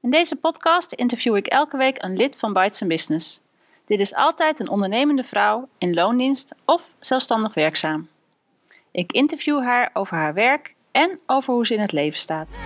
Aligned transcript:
In 0.01 0.11
deze 0.11 0.37
podcast 0.37 0.93
interview 0.93 1.37
ik 1.37 1.47
elke 1.47 1.77
week 1.77 2.03
een 2.03 2.17
lid 2.17 2.39
van 2.39 2.53
Bytes 2.53 2.87
Business. 2.87 3.41
Dit 3.87 4.01
is 4.01 4.15
altijd 4.15 4.61
een 4.61 4.69
ondernemende 4.69 5.23
vrouw 5.23 5.69
in 5.79 5.95
loondienst 5.95 6.55
of 6.65 6.91
zelfstandig 7.01 7.55
werkzaam. 7.55 8.09
Ik 8.91 9.13
interview 9.13 9.63
haar 9.63 9.91
over 9.93 10.17
haar 10.17 10.35
werk 10.35 10.75
en 10.93 11.19
over 11.27 11.55
hoe 11.55 11.67
ze 11.67 11.75
in 11.75 11.81
het 11.81 11.93
leven 11.93 12.19
staat. 12.19 12.59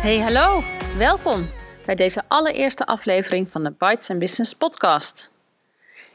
Hey, 0.00 0.18
hallo. 0.18 0.62
Welkom 0.96 1.48
bij 1.88 1.96
deze 1.96 2.22
allereerste 2.28 2.86
aflevering 2.86 3.50
van 3.50 3.64
de 3.64 3.72
Bites 3.78 4.10
Business 4.18 4.54
podcast. 4.54 5.30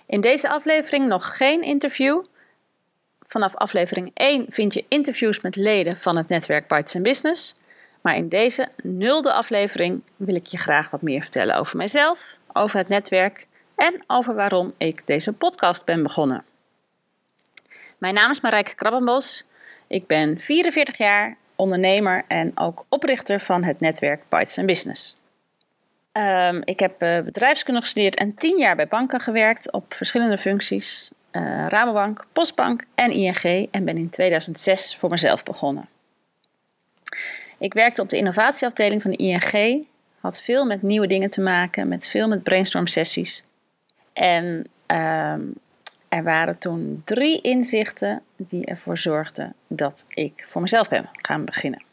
In 0.05 0.21
deze 0.21 0.49
aflevering 0.49 1.07
nog 1.07 1.37
geen 1.37 1.61
interview. 1.61 2.23
Vanaf 3.21 3.55
aflevering 3.55 4.11
1 4.13 4.45
vind 4.49 4.73
je 4.73 4.85
interviews 4.87 5.41
met 5.41 5.55
leden 5.55 5.97
van 5.97 6.17
het 6.17 6.27
netwerk 6.27 6.67
Bites 6.67 7.01
Business. 7.01 7.55
Maar 8.01 8.15
in 8.15 8.29
deze 8.29 8.69
nulde 8.83 9.33
aflevering 9.33 10.03
wil 10.17 10.35
ik 10.35 10.45
je 10.45 10.57
graag 10.57 10.89
wat 10.89 11.01
meer 11.01 11.21
vertellen 11.21 11.55
over 11.55 11.77
mijzelf, 11.77 12.35
over 12.51 12.79
het 12.79 12.87
netwerk 12.87 13.45
en 13.75 14.03
over 14.07 14.35
waarom 14.35 14.73
ik 14.77 15.07
deze 15.07 15.33
podcast 15.33 15.85
ben 15.85 16.03
begonnen. 16.03 16.43
Mijn 17.97 18.13
naam 18.13 18.31
is 18.31 18.41
Marijke 18.41 18.75
Krabbenbos. 18.75 19.43
Ik 19.87 20.07
ben 20.07 20.39
44 20.39 20.97
jaar, 20.97 21.37
ondernemer 21.55 22.23
en 22.27 22.51
ook 22.57 22.85
oprichter 22.89 23.39
van 23.39 23.63
het 23.63 23.79
netwerk 23.79 24.23
Bites 24.29 24.55
Business. 24.65 25.21
Um, 26.17 26.61
ik 26.65 26.79
heb 26.79 27.03
uh, 27.03 27.19
bedrijfskunde 27.19 27.79
gestudeerd 27.79 28.15
en 28.15 28.35
tien 28.35 28.57
jaar 28.57 28.75
bij 28.75 28.87
banken 28.87 29.19
gewerkt 29.19 29.71
op 29.71 29.93
verschillende 29.93 30.37
functies. 30.37 31.11
Uh, 31.31 31.65
Rabobank, 31.67 32.25
Postbank 32.31 32.83
en 32.95 33.11
ING 33.11 33.67
en 33.71 33.85
ben 33.85 33.97
in 33.97 34.09
2006 34.09 34.95
voor 34.95 35.09
mezelf 35.09 35.43
begonnen. 35.43 35.87
Ik 37.57 37.73
werkte 37.73 38.01
op 38.01 38.09
de 38.09 38.17
innovatieafdeling 38.17 39.01
van 39.01 39.11
de 39.11 39.17
ING, 39.17 39.87
had 40.19 40.41
veel 40.41 40.65
met 40.65 40.81
nieuwe 40.81 41.07
dingen 41.07 41.29
te 41.29 41.41
maken, 41.41 41.87
met 41.87 42.07
veel 42.07 42.27
met 42.27 42.43
brainstorm 42.43 42.87
sessies. 42.87 43.43
En 44.13 44.67
um, 44.87 45.53
er 46.09 46.23
waren 46.23 46.59
toen 46.59 47.01
drie 47.05 47.41
inzichten 47.41 48.21
die 48.35 48.65
ervoor 48.65 48.97
zorgden 48.97 49.53
dat 49.67 50.05
ik 50.09 50.43
voor 50.47 50.61
mezelf 50.61 50.89
ben 50.89 51.09
gaan 51.11 51.45
beginnen. 51.45 51.83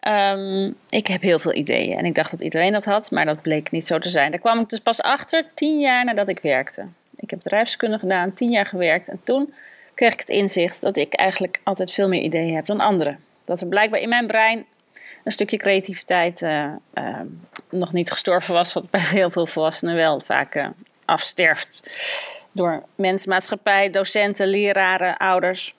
Um, 0.00 0.76
ik 0.88 1.06
heb 1.06 1.22
heel 1.22 1.38
veel 1.38 1.54
ideeën 1.54 1.98
en 1.98 2.04
ik 2.04 2.14
dacht 2.14 2.30
dat 2.30 2.40
iedereen 2.40 2.72
dat 2.72 2.84
had, 2.84 3.10
maar 3.10 3.24
dat 3.24 3.42
bleek 3.42 3.70
niet 3.70 3.86
zo 3.86 3.98
te 3.98 4.08
zijn. 4.08 4.30
Daar 4.30 4.40
kwam 4.40 4.60
ik 4.60 4.68
dus 4.68 4.78
pas 4.78 5.02
achter 5.02 5.44
tien 5.54 5.80
jaar 5.80 6.04
nadat 6.04 6.28
ik 6.28 6.38
werkte. 6.38 6.86
Ik 7.16 7.30
heb 7.30 7.38
bedrijfskunde 7.42 7.98
gedaan, 7.98 8.34
tien 8.34 8.50
jaar 8.50 8.66
gewerkt 8.66 9.08
en 9.08 9.20
toen 9.24 9.54
kreeg 9.94 10.12
ik 10.12 10.20
het 10.20 10.28
inzicht 10.28 10.80
dat 10.80 10.96
ik 10.96 11.14
eigenlijk 11.14 11.60
altijd 11.62 11.92
veel 11.92 12.08
meer 12.08 12.22
ideeën 12.22 12.54
heb 12.54 12.66
dan 12.66 12.80
anderen. 12.80 13.18
Dat 13.44 13.60
er 13.60 13.66
blijkbaar 13.66 14.00
in 14.00 14.08
mijn 14.08 14.26
brein 14.26 14.66
een 15.24 15.32
stukje 15.32 15.56
creativiteit 15.56 16.42
uh, 16.42 16.72
uh, 16.94 17.20
nog 17.70 17.92
niet 17.92 18.10
gestorven 18.10 18.54
was, 18.54 18.72
wat 18.72 18.90
bij 18.90 19.00
heel 19.00 19.30
veel 19.30 19.46
volwassenen 19.46 19.94
wel 19.94 20.20
vaak 20.20 20.54
uh, 20.54 20.68
afsterft. 21.04 21.82
Door 22.52 22.82
mensen, 22.94 23.28
maatschappij, 23.28 23.90
docenten, 23.90 24.46
leraren, 24.46 25.16
ouders. 25.16 25.74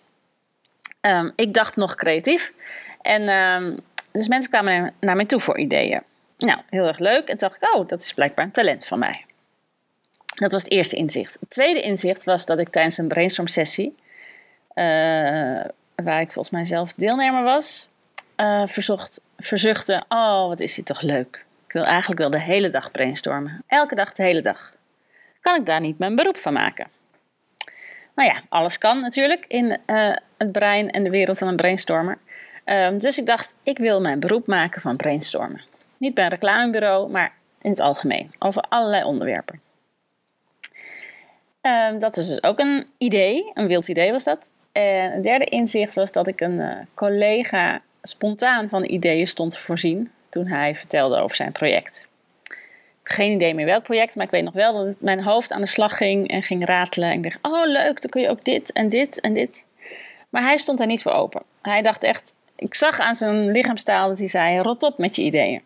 Um, 1.02 1.32
ik 1.36 1.54
dacht 1.54 1.76
nog 1.76 1.96
creatief. 1.96 2.54
En 3.02 3.30
um, 3.30 3.78
dus 4.16 4.28
mensen 4.28 4.52
kwamen 4.52 4.94
naar 5.00 5.16
mij 5.16 5.26
toe 5.26 5.40
voor 5.40 5.58
ideeën. 5.58 6.02
Nou, 6.38 6.60
heel 6.70 6.88
erg 6.88 7.00
leuk. 7.00 7.28
En 7.28 7.38
toen 7.38 7.50
dacht 7.50 7.56
ik, 7.56 7.76
oh, 7.76 7.88
dat 7.88 8.04
is 8.04 8.14
blijkbaar 8.14 8.46
een 8.46 8.52
talent 8.52 8.86
van 8.86 9.00
mij. 9.00 9.26
Dat 10.36 10.52
was 10.52 10.62
het 10.62 10.72
eerste 10.72 10.96
inzicht. 10.96 11.38
Het 11.40 11.50
tweede 11.50 11.82
inzicht 11.82 12.24
was 12.24 12.46
dat 12.46 12.60
ik 12.60 12.70
tijdens 12.70 12.98
een 12.98 13.08
brainstorm 13.08 13.48
sessie, 13.48 13.96
uh, 14.76 14.86
waar 15.96 16.22
ik 16.22 16.32
volgens 16.32 16.50
mij 16.50 16.66
zelf 16.66 16.94
deelnemer 16.94 17.44
was, 17.44 17.90
uh, 18.38 18.62
verzocht, 18.66 19.22
verzuchtte, 19.38 20.04
oh, 20.10 20.48
wat 20.48 20.60
is 20.60 20.76
dit 20.76 20.86
toch 20.86 21.02
leuk. 21.02 21.46
Ik 21.68 21.74
wil 21.74 21.84
eigenlijk 21.84 22.20
wel 22.20 22.30
de 22.30 22.40
hele 22.40 22.70
dag 22.70 22.92
brainstormen. 22.92 23.64
Elke 23.68 23.96
dag, 23.96 24.14
de 24.14 24.24
hele 24.24 24.42
dag. 24.42 24.74
Kan 25.42 25.56
ik 25.56 25.66
daar 25.66 25.80
niet 25.80 25.98
mijn 25.98 26.16
beroep 26.16 26.38
van 26.38 26.54
maken? 26.54 26.88
Nou 28.16 28.30
ja, 28.30 28.42
alles 28.50 28.78
kan 28.78 29.02
natuurlijk 29.02 29.46
in 29.48 29.80
uh, 29.86 30.16
het 30.38 30.52
brein 30.52 30.92
en 30.92 31.04
de 31.04 31.10
wereld 31.10 31.38
van 31.38 31.48
een 31.48 31.56
brainstormer. 31.56 32.18
Um, 32.66 32.98
dus 32.98 33.18
ik 33.18 33.26
dacht, 33.26 33.56
ik 33.64 33.78
wil 33.78 34.02
mijn 34.02 34.20
beroep 34.20 34.48
maken 34.48 34.82
van 34.82 34.96
brainstormen. 34.96 35.62
Niet 35.98 36.14
bij 36.14 36.24
een 36.24 36.30
reclamebureau, 36.30 37.10
maar 37.10 37.34
in 37.62 37.70
het 37.70 37.80
algemeen, 37.80 38.34
over 38.40 38.62
allerlei 38.70 39.04
onderwerpen. 39.04 39.62
Um, 41.62 42.00
dat 42.00 42.18
is 42.18 42.28
dus 42.28 42.44
ook 42.44 42.60
een 42.60 42.88
idee, 42.98 43.52
een 43.54 43.68
wild 43.68 43.88
idee 43.88 44.12
was 44.12 44.24
dat. 44.24 44.52
En 44.72 45.14
een 45.14 45.22
derde 45.22 45.46
inzicht 45.46 45.96
was 45.96 46.12
dat 46.12 46.28
ik 46.28 46.42
een 46.42 46.60
uh, 46.60 46.76
collega 46.94 47.82
spontaan 48.02 48.70
van 48.70 48.84
ideeën 48.84 49.28
stond 49.28 49.52
te 49.52 49.60
voorzien 49.60 50.12
toen 50.30 50.48
hij 50.48 50.76
vertelde 50.76 51.18
over 51.18 51.36
zijn 51.36 51.52
project. 51.52 52.08
Geen 53.04 53.32
idee 53.32 53.54
meer 53.54 53.66
welk 53.66 53.84
project, 53.84 54.16
maar 54.16 54.26
ik 54.26 54.32
weet 54.32 54.44
nog 54.44 54.54
wel 54.54 54.86
dat 54.86 54.96
mijn 55.00 55.24
hoofd 55.24 55.52
aan 55.52 55.62
de 55.62 55.68
slag 55.68 55.98
ging 55.98 56.30
en 56.30 56.44
ging 56.44 56.66
ratelen. 56.66 57.10
En 57.10 57.18
ik 57.18 57.24
dacht, 57.24 57.38
oh 57.42 57.66
leuk, 57.66 58.02
dan 58.02 58.10
kun 58.10 58.22
je 58.22 58.30
ook 58.30 58.46
dit 58.46 58.72
en 58.72 58.90
dit 58.90 59.22
en 59.22 59.34
dit. 59.34 59.64
Maar 60.30 60.42
hij 60.42 60.58
stond 60.58 60.78
daar 60.78 60.88
niet 60.88 61.02
voor 61.02 61.12
open. 61.12 61.42
Hij 61.62 61.82
dacht 61.82 62.04
echt, 62.04 62.35
ik 62.56 62.76
zag 62.76 63.00
aan 63.00 63.16
zijn 63.16 63.52
lichaamstaal 63.52 64.08
dat 64.08 64.18
hij 64.18 64.28
zei: 64.28 64.60
rot 64.60 64.84
op 64.84 64.98
met 64.98 65.16
je 65.16 65.22
ideeën. 65.22 65.62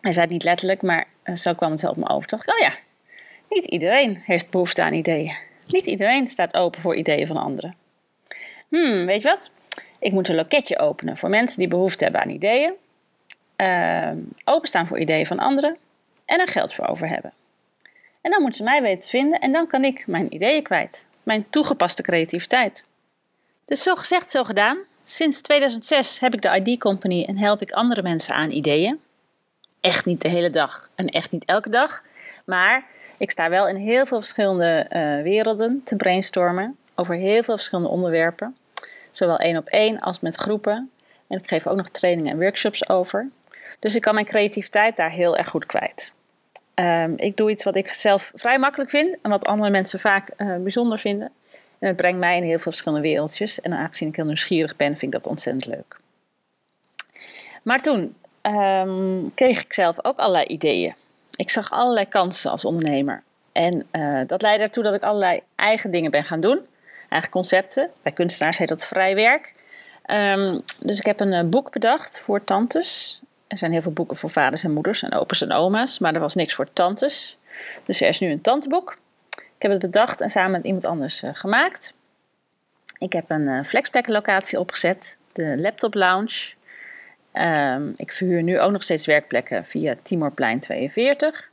Hij 0.00 0.12
zei 0.12 0.24
het 0.24 0.34
niet 0.34 0.44
letterlijk, 0.44 0.82
maar 0.82 1.06
eh, 1.22 1.34
zo 1.34 1.54
kwam 1.54 1.70
het 1.70 1.80
wel 1.80 1.90
op 1.90 1.96
me 1.96 2.08
over. 2.08 2.28
Toch? 2.28 2.46
Oh 2.46 2.58
ja, 2.58 2.72
niet 3.48 3.64
iedereen 3.64 4.22
heeft 4.24 4.50
behoefte 4.50 4.82
aan 4.82 4.92
ideeën. 4.92 5.36
Niet 5.66 5.86
iedereen 5.86 6.28
staat 6.28 6.54
open 6.54 6.80
voor 6.80 6.96
ideeën 6.96 7.26
van 7.26 7.36
anderen. 7.36 7.74
Hmm, 8.68 9.06
weet 9.06 9.22
je 9.22 9.28
wat? 9.28 9.50
Ik 9.98 10.12
moet 10.12 10.28
een 10.28 10.34
loketje 10.34 10.78
openen 10.78 11.16
voor 11.16 11.28
mensen 11.28 11.58
die 11.58 11.68
behoefte 11.68 12.04
hebben 12.04 12.22
aan 12.22 12.30
ideeën. 12.30 12.72
Uh, 13.56 14.10
openstaan 14.44 14.86
voor 14.86 14.98
ideeën 14.98 15.26
van 15.26 15.38
anderen. 15.38 15.76
En 16.24 16.40
er 16.40 16.48
geld 16.48 16.74
voor 16.74 16.86
over 16.86 17.08
hebben. 17.08 17.32
En 18.20 18.30
dan 18.30 18.40
moeten 18.40 18.58
ze 18.58 18.70
mij 18.70 18.82
weten 18.82 19.00
te 19.00 19.08
vinden 19.08 19.40
en 19.40 19.52
dan 19.52 19.66
kan 19.66 19.84
ik 19.84 20.06
mijn 20.06 20.34
ideeën 20.34 20.62
kwijt. 20.62 21.06
Mijn 21.22 21.50
toegepaste 21.50 22.02
creativiteit. 22.02 22.84
Dus 23.64 23.82
zo 23.82 23.94
gezegd, 23.94 24.30
zo 24.30 24.44
gedaan. 24.44 24.78
Sinds 25.10 25.40
2006 25.40 26.20
heb 26.20 26.34
ik 26.34 26.42
de 26.42 26.60
ID 26.62 26.80
Company 26.80 27.24
en 27.24 27.38
help 27.38 27.62
ik 27.62 27.70
andere 27.70 28.02
mensen 28.02 28.34
aan 28.34 28.50
ideeën. 28.50 29.00
Echt 29.80 30.04
niet 30.04 30.20
de 30.20 30.28
hele 30.28 30.50
dag 30.50 30.88
en 30.94 31.06
echt 31.06 31.30
niet 31.30 31.44
elke 31.44 31.70
dag. 31.70 32.02
Maar 32.44 32.86
ik 33.18 33.30
sta 33.30 33.48
wel 33.48 33.68
in 33.68 33.76
heel 33.76 34.06
veel 34.06 34.18
verschillende 34.18 34.86
uh, 34.92 35.22
werelden 35.22 35.80
te 35.84 35.96
brainstormen 35.96 36.76
over 36.94 37.14
heel 37.14 37.42
veel 37.42 37.54
verschillende 37.54 37.90
onderwerpen. 37.90 38.56
Zowel 39.10 39.38
één 39.38 39.56
op 39.56 39.68
één 39.68 40.00
als 40.00 40.20
met 40.20 40.36
groepen. 40.36 40.90
En 41.26 41.38
ik 41.38 41.48
geef 41.48 41.66
ook 41.66 41.76
nog 41.76 41.88
trainingen 41.88 42.32
en 42.32 42.38
workshops 42.38 42.88
over. 42.88 43.30
Dus 43.78 43.94
ik 43.94 44.02
kan 44.02 44.14
mijn 44.14 44.26
creativiteit 44.26 44.96
daar 44.96 45.10
heel 45.10 45.36
erg 45.36 45.48
goed 45.48 45.66
kwijt. 45.66 46.12
Um, 46.74 47.14
ik 47.16 47.36
doe 47.36 47.50
iets 47.50 47.64
wat 47.64 47.76
ik 47.76 47.88
zelf 47.88 48.32
vrij 48.34 48.58
makkelijk 48.58 48.90
vind 48.90 49.16
en 49.22 49.30
wat 49.30 49.44
andere 49.44 49.70
mensen 49.70 49.98
vaak 49.98 50.30
uh, 50.36 50.56
bijzonder 50.56 50.98
vinden. 50.98 51.32
En 51.80 51.88
het 51.88 51.96
brengt 51.96 52.18
mij 52.18 52.36
in 52.36 52.42
heel 52.42 52.58
veel 52.58 52.70
verschillende 52.70 53.08
wereldjes. 53.08 53.60
En 53.60 53.72
aangezien 53.72 54.08
ik 54.08 54.16
heel 54.16 54.24
nieuwsgierig 54.24 54.76
ben, 54.76 54.86
vind 54.86 55.02
ik 55.02 55.12
dat 55.12 55.26
ontzettend 55.26 55.66
leuk. 55.66 55.98
Maar 57.62 57.78
toen 57.78 58.14
um, 58.42 59.34
kreeg 59.34 59.62
ik 59.62 59.72
zelf 59.72 60.04
ook 60.04 60.18
allerlei 60.18 60.44
ideeën. 60.44 60.94
Ik 61.36 61.50
zag 61.50 61.70
allerlei 61.70 62.08
kansen 62.08 62.50
als 62.50 62.64
ondernemer. 62.64 63.22
En 63.52 63.86
uh, 63.92 64.20
dat 64.26 64.42
leidde 64.42 64.64
ertoe 64.64 64.82
dat 64.82 64.94
ik 64.94 65.02
allerlei 65.02 65.40
eigen 65.56 65.90
dingen 65.90 66.10
ben 66.10 66.24
gaan 66.24 66.40
doen. 66.40 66.66
Eigen 67.08 67.30
concepten. 67.30 67.90
Bij 68.02 68.12
kunstenaars 68.12 68.58
heet 68.58 68.68
dat 68.68 68.86
vrij 68.86 69.14
werk. 69.14 69.54
Um, 70.06 70.62
dus 70.82 70.98
ik 70.98 71.04
heb 71.04 71.20
een 71.20 71.32
uh, 71.32 71.44
boek 71.44 71.72
bedacht 71.72 72.18
voor 72.18 72.44
tantes. 72.44 73.20
Er 73.46 73.58
zijn 73.58 73.72
heel 73.72 73.82
veel 73.82 73.92
boeken 73.92 74.16
voor 74.16 74.30
vaders 74.30 74.64
en 74.64 74.72
moeders 74.72 75.02
en 75.02 75.12
opa's 75.12 75.42
en 75.42 75.52
oma's. 75.52 75.98
Maar 75.98 76.14
er 76.14 76.20
was 76.20 76.34
niks 76.34 76.54
voor 76.54 76.72
tantes. 76.72 77.38
Dus 77.84 78.00
er 78.00 78.08
is 78.08 78.20
nu 78.20 78.30
een 78.30 78.40
tanteboek. 78.40 78.96
Ik 79.60 79.70
heb 79.70 79.80
het 79.80 79.90
bedacht 79.90 80.20
en 80.20 80.28
samen 80.28 80.50
met 80.50 80.64
iemand 80.64 80.84
anders 80.84 81.22
uh, 81.22 81.30
gemaakt. 81.32 81.94
Ik 82.98 83.12
heb 83.12 83.30
een 83.30 83.46
uh, 83.46 83.64
flexplekkenlocatie 83.64 84.58
opgezet, 84.58 85.16
de 85.32 85.54
Laptop 85.58 85.94
Lounge. 85.94 86.52
Um, 87.32 87.94
ik 87.96 88.12
verhuur 88.12 88.42
nu 88.42 88.60
ook 88.60 88.72
nog 88.72 88.82
steeds 88.82 89.06
werkplekken 89.06 89.64
via 89.64 89.94
Timorplein 90.02 90.60
42. 90.60 91.50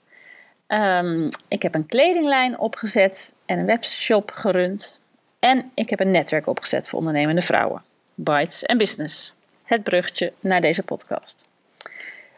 Ehm, 0.68 1.30
ik 1.48 1.62
heb 1.62 1.76
een 1.76 1.86
kledinglijn 1.86 2.60
opgezet 2.60 3.34
en 3.46 3.60
een 3.60 3.66
webshop 3.66 4.32
gerund. 4.32 5.00
En 5.40 5.72
ik 5.74 5.90
heb 5.90 6.00
een 6.00 6.12
netwerk 6.12 6.48
opgezet 6.48 6.90
voor 6.90 7.00
ondernemende 7.00 7.42
vrouwen. 7.42 7.84
Bites 8.16 8.64
en 8.64 8.78
Business. 8.78 9.34
Het 9.64 9.84
bruggetje 9.84 10.34
naar 10.40 10.62
deze 10.62 10.84
podcast. 10.84 11.46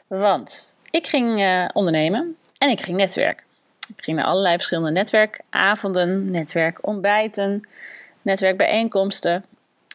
Want 0.07 0.75
ik 0.89 1.07
ging 1.07 1.39
uh, 1.39 1.69
ondernemen 1.74 2.38
en 2.57 2.69
ik 2.69 2.81
ging 2.81 2.98
netwerken. 2.98 3.48
Ik 3.95 4.03
ging 4.03 4.18
naar 4.18 4.25
allerlei 4.25 4.56
verschillende 4.56 4.91
netwerkavonden, 4.91 6.31
netwerkontbijten, 6.31 7.62
netwerkbijeenkomsten. 8.21 9.45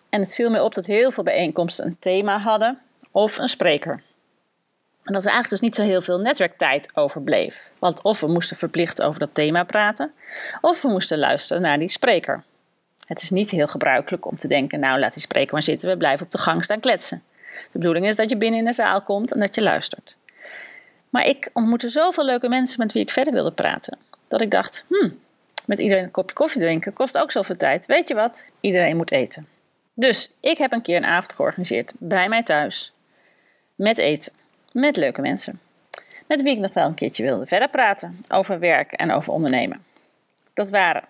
En 0.09 0.21
het 0.21 0.35
viel 0.35 0.51
me 0.51 0.63
op 0.63 0.75
dat 0.75 0.87
heel 0.87 1.11
veel 1.11 1.25
bijeenkomsten 1.25 1.87
een 1.87 1.97
thema 1.99 2.39
hadden 2.39 2.79
of 3.11 3.39
een 3.39 3.49
spreker. 3.49 4.03
En 5.05 5.13
dat 5.13 5.25
er 5.25 5.31
eigenlijk 5.31 5.49
dus 5.49 5.61
niet 5.61 5.75
zo 5.75 5.83
heel 5.83 6.03
veel 6.03 6.19
netwerktijd 6.19 6.91
overbleef. 6.95 7.71
Want 7.79 8.03
of 8.03 8.21
we 8.21 8.27
moesten 8.27 8.57
verplicht 8.57 9.03
over 9.03 9.21
dat 9.21 9.35
thema 9.35 9.65
praten, 9.65 10.13
of 10.61 10.83
we 10.83 10.89
moesten 10.89 11.19
luisteren 11.19 11.63
naar 11.63 11.79
die 11.79 11.89
spreker. 11.89 12.45
Het 13.07 13.23
is 13.23 13.31
niet 13.31 13.51
heel 13.51 13.67
gebruikelijk 13.67 14.27
om 14.27 14.37
te 14.37 14.49
denken, 14.49 14.79
nou 14.79 14.99
laat 14.99 15.13
die 15.13 15.23
spreker 15.23 15.53
maar 15.53 15.63
zitten, 15.63 15.89
we 15.89 15.97
blijven 15.97 16.27
op 16.27 16.33
de 16.33 16.39
gang 16.39 16.65
staan 16.65 16.81
kletsen. 16.81 17.23
De 17.73 17.79
bedoeling 17.79 18.07
is 18.07 18.17
dat 18.17 18.31
je 18.31 18.37
binnen 18.37 18.59
in 18.59 18.65
de 18.65 18.73
zaal 18.73 19.03
komt 19.03 19.33
en 19.33 19.41
dat 19.41 19.55
je 19.55 19.63
luistert. 19.63 20.17
Maar 21.15 21.27
ik 21.27 21.51
ontmoette 21.53 21.89
zoveel 21.89 22.25
leuke 22.25 22.49
mensen 22.49 22.79
met 22.79 22.93
wie 22.93 23.03
ik 23.03 23.11
verder 23.11 23.33
wilde 23.33 23.53
praten, 23.53 23.99
dat 24.29 24.41
ik 24.41 24.51
dacht, 24.51 24.85
hmm, 24.89 25.19
met 25.67 25.79
iedereen 25.79 26.05
een 26.05 26.11
kopje 26.11 26.35
koffie 26.35 26.61
drinken 26.61 26.93
kost 26.93 27.19
ook 27.19 27.31
zoveel 27.31 27.57
tijd. 27.57 27.87
Weet 27.87 28.09
je 28.09 28.15
wat? 28.15 28.51
Iedereen 28.61 28.97
moet 28.97 29.11
eten. 29.11 29.49
Dus 29.93 30.31
ik 30.41 30.59
heb 30.59 30.73
een 30.73 30.83
keer 30.83 30.97
een 30.97 31.05
avond 31.05 31.33
georganiseerd 31.33 31.93
bij 31.99 32.29
mij 32.29 32.43
thuis. 32.43 32.93
Met 33.75 33.99
eten. 33.99 34.33
Met 34.73 34.97
leuke 34.97 35.21
mensen. 35.21 35.61
Met 36.27 36.43
wie 36.43 36.53
ik 36.53 36.59
nog 36.59 36.75
wel 36.75 36.87
een 36.87 36.95
keertje 36.95 37.23
wilde 37.23 37.47
verder 37.47 37.69
praten 37.69 38.19
over 38.29 38.59
werk 38.59 38.93
en 38.93 39.11
over 39.11 39.33
ondernemen. 39.33 39.85
Dat 40.55 40.71
waren 40.71 41.05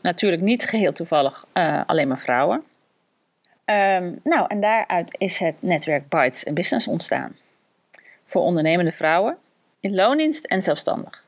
natuurlijk 0.00 0.42
niet 0.42 0.64
geheel 0.64 0.92
toevallig 0.92 1.46
uh, 1.54 1.80
alleen 1.86 2.08
maar 2.08 2.18
vrouwen. 2.18 2.62
Um, 3.64 4.20
nou, 4.24 4.46
en 4.48 4.60
daaruit 4.60 5.16
is 5.18 5.38
het 5.38 5.54
netwerk 5.58 6.08
Bites 6.08 6.44
Business 6.52 6.86
ontstaan. 6.86 7.36
Voor 8.26 8.42
ondernemende 8.42 8.92
vrouwen 8.92 9.36
in 9.80 9.94
loondienst 9.94 10.44
en 10.44 10.62
zelfstandig. 10.62 11.24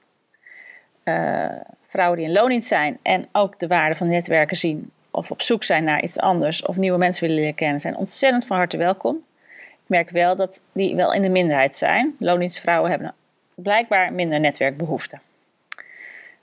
Uh, 1.04 1.46
vrouwen 1.86 2.18
die 2.18 2.26
in 2.26 2.32
loondienst 2.32 2.68
zijn 2.68 2.98
en 3.02 3.28
ook 3.32 3.58
de 3.58 3.66
waarde 3.66 3.94
van 3.94 4.08
netwerken 4.08 4.56
zien 4.56 4.90
of 5.10 5.30
op 5.30 5.42
zoek 5.42 5.64
zijn 5.64 5.84
naar 5.84 6.02
iets 6.02 6.18
anders 6.18 6.66
of 6.66 6.76
nieuwe 6.76 6.98
mensen 6.98 7.22
willen 7.22 7.38
leren 7.38 7.54
kennen, 7.54 7.80
zijn 7.80 7.96
ontzettend 7.96 8.46
van 8.46 8.56
harte 8.56 8.76
welkom. 8.76 9.24
Ik 9.56 9.88
merk 9.94 10.10
wel 10.10 10.36
dat 10.36 10.62
die 10.72 10.96
wel 10.96 11.12
in 11.12 11.22
de 11.22 11.28
minderheid 11.28 11.76
zijn. 11.76 12.16
Loondienstvrouwen 12.18 12.90
hebben 12.90 13.14
blijkbaar 13.54 14.12
minder 14.12 14.40
netwerkbehoeften. 14.40 15.20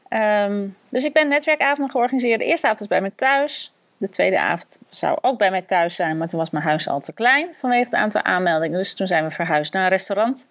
Um, 0.10 0.78
dus 0.88 1.04
ik 1.04 1.14
ben 1.14 1.28
netwerkavonden 1.28 1.92
georganiseerd. 1.92 2.40
De 2.40 2.46
eerste 2.46 2.66
avond 2.66 2.80
was 2.80 2.88
bij 2.88 3.02
me 3.02 3.12
thuis. 3.16 3.74
De 3.98 4.10
tweede 4.10 4.40
avond 4.40 4.80
zou 4.90 5.18
ook 5.22 5.38
bij 5.38 5.52
mij 5.52 5.62
thuis 5.62 5.96
zijn, 5.96 6.18
maar 6.18 6.28
toen 6.28 6.40
was 6.40 6.50
mijn 6.50 6.64
huis 6.64 6.88
al 6.88 7.00
te 7.00 7.14
klein 7.14 7.50
vanwege 7.58 7.84
het 7.84 7.94
aantal 7.94 8.22
aanmeldingen. 8.22 8.78
Dus 8.78 8.94
toen 8.94 9.08
zijn 9.08 9.24
we 9.24 9.32
verhuisd 9.32 9.74
naar 9.74 9.84
een 9.84 9.90
restaurant. 9.90 10.48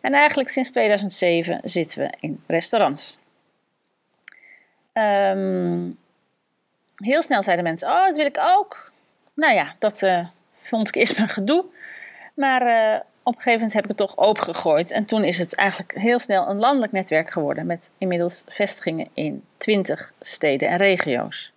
En 0.00 0.12
eigenlijk 0.12 0.48
sinds 0.48 0.70
2007 0.70 1.60
zitten 1.64 1.98
we 1.98 2.12
in 2.20 2.42
restaurants. 2.46 3.18
Um, 4.92 5.98
heel 6.94 7.22
snel 7.22 7.42
zeiden 7.42 7.64
mensen: 7.64 7.88
Oh, 7.88 8.06
dat 8.06 8.16
wil 8.16 8.26
ik 8.26 8.38
ook. 8.40 8.92
Nou 9.34 9.54
ja, 9.54 9.74
dat 9.78 10.02
uh, 10.02 10.26
vond 10.62 10.88
ik 10.88 10.94
eerst 10.94 11.16
mijn 11.18 11.28
gedoe. 11.28 11.64
Maar 12.34 12.62
uh, 12.66 13.00
op 13.22 13.34
een 13.34 13.42
gegeven 13.42 13.52
moment 13.52 13.72
heb 13.72 13.82
ik 13.82 13.88
het 13.88 13.98
toch 13.98 14.18
opengegooid. 14.18 14.90
En 14.90 15.04
toen 15.04 15.24
is 15.24 15.38
het 15.38 15.54
eigenlijk 15.54 15.98
heel 15.98 16.18
snel 16.18 16.48
een 16.48 16.58
landelijk 16.58 16.92
netwerk 16.92 17.30
geworden. 17.30 17.66
Met 17.66 17.92
inmiddels 17.98 18.44
vestigingen 18.48 19.08
in 19.14 19.44
20 19.56 20.12
steden 20.20 20.68
en 20.68 20.76
regio's. 20.76 21.52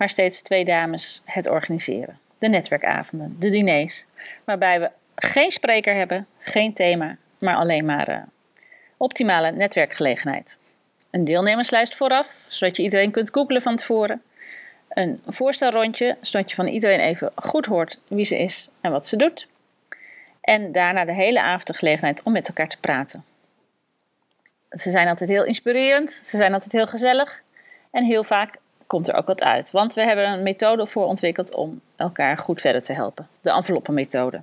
Waar 0.00 0.10
steeds 0.10 0.42
twee 0.42 0.64
dames 0.64 1.22
het 1.24 1.48
organiseren. 1.48 2.18
De 2.38 2.48
netwerkavonden, 2.48 3.36
de 3.38 3.50
diners. 3.50 4.04
Waarbij 4.44 4.80
we 4.80 4.90
geen 5.14 5.50
spreker 5.50 5.94
hebben, 5.94 6.26
geen 6.38 6.72
thema, 6.72 7.16
maar 7.38 7.54
alleen 7.54 7.84
maar 7.84 8.08
uh, 8.08 8.22
optimale 8.96 9.52
netwerkgelegenheid. 9.52 10.56
Een 11.10 11.24
deelnemerslijst 11.24 11.96
vooraf, 11.96 12.34
zodat 12.48 12.76
je 12.76 12.82
iedereen 12.82 13.10
kunt 13.10 13.30
googlen 13.32 13.62
van 13.62 13.76
tevoren. 13.76 14.22
Een 14.88 15.22
voorstelrondje, 15.26 16.16
zodat 16.20 16.50
je 16.50 16.56
van 16.56 16.66
iedereen 16.66 17.00
even 17.00 17.32
goed 17.34 17.66
hoort 17.66 18.00
wie 18.08 18.24
ze 18.24 18.38
is 18.38 18.68
en 18.80 18.90
wat 18.90 19.06
ze 19.06 19.16
doet. 19.16 19.48
En 20.40 20.72
daarna 20.72 21.04
de 21.04 21.14
hele 21.14 21.40
avond 21.40 21.66
de 21.66 21.74
gelegenheid 21.74 22.22
om 22.22 22.32
met 22.32 22.48
elkaar 22.48 22.68
te 22.68 22.80
praten. 22.80 23.24
Ze 24.70 24.90
zijn 24.90 25.08
altijd 25.08 25.30
heel 25.30 25.44
inspirerend, 25.44 26.12
ze 26.12 26.36
zijn 26.36 26.52
altijd 26.52 26.72
heel 26.72 26.86
gezellig. 26.86 27.42
En 27.90 28.04
heel 28.04 28.24
vaak 28.24 28.56
komt 28.90 29.08
er 29.08 29.14
ook 29.14 29.26
wat 29.26 29.42
uit. 29.42 29.70
Want 29.70 29.94
we 29.94 30.02
hebben 30.02 30.28
een 30.28 30.42
methode 30.42 30.86
voor 30.86 31.04
ontwikkeld 31.04 31.54
om 31.54 31.80
elkaar 31.96 32.38
goed 32.38 32.60
verder 32.60 32.82
te 32.82 32.92
helpen. 32.92 33.28
De 33.40 33.50
enveloppenmethode. 33.50 34.42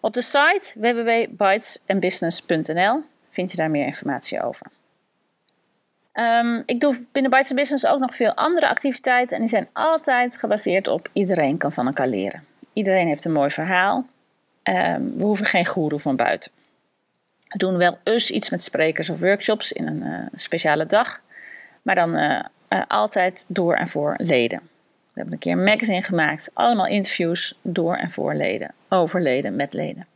Op 0.00 0.14
de 0.14 0.22
site 0.22 0.72
www.bytesandbusiness.nl 0.74 3.02
vind 3.30 3.50
je 3.50 3.56
daar 3.56 3.70
meer 3.70 3.86
informatie 3.86 4.42
over. 4.42 4.66
Um, 6.12 6.62
ik 6.66 6.80
doe 6.80 7.06
binnen 7.12 7.30
Bytes 7.30 7.52
Business 7.52 7.86
ook 7.86 8.00
nog 8.00 8.14
veel 8.14 8.34
andere 8.34 8.68
activiteiten 8.68 9.36
en 9.36 9.42
die 9.42 9.50
zijn 9.50 9.68
altijd 9.72 10.38
gebaseerd 10.38 10.88
op 10.88 11.08
iedereen 11.12 11.56
kan 11.56 11.72
van 11.72 11.86
elkaar 11.86 12.08
leren. 12.08 12.44
Iedereen 12.72 13.06
heeft 13.06 13.24
een 13.24 13.32
mooi 13.32 13.50
verhaal 13.50 14.06
Ehm, 14.66 15.02
we 15.16 15.24
hoeven 15.24 15.46
geen 15.46 15.66
goeroe 15.66 16.00
van 16.00 16.16
buiten. 16.16 16.50
We 17.44 17.58
doen 17.58 17.76
wel 17.76 17.98
eens 18.02 18.30
iets 18.30 18.50
met 18.50 18.62
sprekers 18.62 19.10
of 19.10 19.20
workshops 19.20 19.72
in 19.72 19.86
een 19.86 20.02
uh, 20.02 20.26
speciale 20.34 20.86
dag. 20.86 21.20
Maar 21.82 21.94
dan 21.94 22.16
uh, 22.16 22.44
uh, 22.68 22.82
altijd 22.88 23.44
door 23.48 23.74
en 23.74 23.88
voor 23.88 24.14
leden. 24.16 24.58
We 24.58 25.22
hebben 25.22 25.32
een 25.32 25.38
keer 25.38 25.52
een 25.52 25.64
magazine 25.64 26.02
gemaakt. 26.02 26.50
Allemaal 26.54 26.86
interviews 26.86 27.58
door 27.62 27.96
en 27.96 28.10
voor 28.10 28.34
leden. 28.34 28.74
Over 28.88 29.22
leden, 29.22 29.56
met 29.56 29.72
leden. 29.72 30.06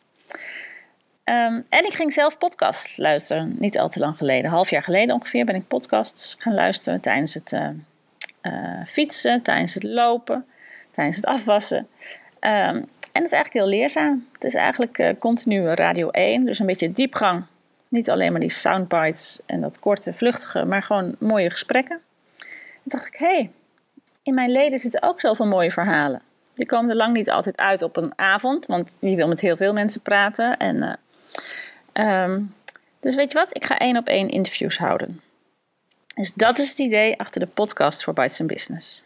Um, 1.25 1.67
en 1.69 1.85
ik 1.85 1.95
ging 1.95 2.13
zelf 2.13 2.39
podcasts 2.39 2.97
luisteren. 2.97 3.57
Niet 3.59 3.79
al 3.79 3.89
te 3.89 3.99
lang 3.99 4.17
geleden. 4.17 4.51
Half 4.51 4.71
jaar 4.71 4.83
geleden 4.83 5.15
ongeveer 5.15 5.45
ben 5.45 5.55
ik 5.55 5.69
podcasts 5.69 6.37
gaan 6.39 6.55
luisteren. 6.55 7.01
Tijdens 7.01 7.35
het 7.35 7.57
fietsen, 8.87 9.43
tijdens 9.43 9.75
het 9.75 9.83
lopen, 9.83 10.47
tijdens 10.91 11.17
het 11.17 11.27
afwassen. 11.27 11.87
Um, 12.41 12.89
en 13.13 13.23
het 13.23 13.25
is 13.25 13.33
eigenlijk 13.33 13.53
heel 13.53 13.79
leerzaam. 13.79 14.27
Het 14.33 14.45
is 14.45 14.55
eigenlijk 14.55 14.99
uh, 14.99 15.11
continu 15.19 15.69
Radio 15.69 16.11
1, 16.11 16.45
dus 16.45 16.59
een 16.59 16.67
beetje 16.67 16.93
diepgang. 16.93 17.45
Niet 17.89 18.11
alleen 18.11 18.31
maar 18.31 18.41
die 18.41 18.51
soundbites 18.51 19.41
en 19.47 19.61
dat 19.61 19.79
korte, 19.79 20.13
vluchtige, 20.13 20.65
maar 20.65 20.83
gewoon 20.83 21.15
mooie 21.19 21.51
gesprekken. 21.51 22.01
En 22.83 22.91
dacht 22.91 23.07
ik, 23.07 23.17
hé, 23.17 23.27
hey, 23.27 23.51
in 24.23 24.35
mijn 24.35 24.51
leden 24.51 24.79
zitten 24.79 25.03
ook 25.03 25.21
zoveel 25.21 25.47
mooie 25.47 25.71
verhalen. 25.71 26.23
Die 26.55 26.67
komen 26.67 26.91
er 26.91 26.97
lang 26.97 27.15
niet 27.15 27.31
altijd 27.31 27.57
uit 27.57 27.83
op 27.83 27.97
een 27.97 28.13
avond, 28.19 28.67
want 28.67 28.97
wie 29.01 29.17
wil 29.17 29.29
met 29.29 29.41
heel 29.41 29.57
veel 29.57 29.73
mensen 29.73 30.01
praten. 30.01 30.57
En, 30.57 30.99
uh, 31.95 32.23
um, 32.23 32.55
dus 33.01 33.15
weet 33.15 33.33
je 33.33 33.39
wat, 33.39 33.57
ik 33.57 33.65
ga 33.65 33.79
één 33.79 33.97
op 33.97 34.07
één 34.07 34.29
interviews 34.29 34.79
houden. 34.79 35.21
Dus 36.15 36.33
dat 36.35 36.59
is 36.59 36.69
het 36.69 36.79
idee 36.79 37.19
achter 37.19 37.41
de 37.41 37.47
podcast 37.47 38.05
voor 38.05 38.13
Bites 38.13 38.47
Business. 38.47 39.05